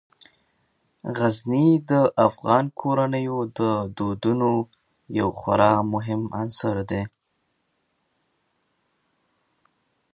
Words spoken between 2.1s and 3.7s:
افغان کورنیو د